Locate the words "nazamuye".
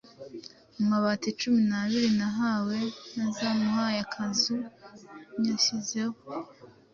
3.15-3.97